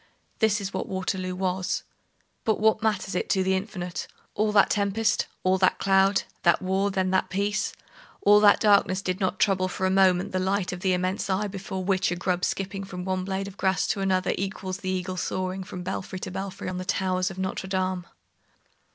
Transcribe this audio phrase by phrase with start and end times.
[0.39, 1.83] This is what Waterloo was.
[2.43, 4.07] But what matters it to the Infinite?
[4.33, 7.71] all that tempest, all that cloud, that war, then that peace?
[8.23, 11.45] All that darkness did not trouble for a moment the light of that immense Eye
[11.47, 15.17] before which a grub skipping from one blade of grass to another equals the eagle
[15.17, 18.07] soaring from belfry to belfry on the towers of Notre Dame.